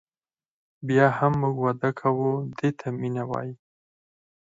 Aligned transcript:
بیا 0.87 1.05
هم 1.17 1.33
موږ 1.41 1.55
واده 1.65 1.89
کوو 1.99 2.29
دې 2.57 2.69
ته 2.79 2.87
مینه 2.99 3.23
وایي. 3.29 3.53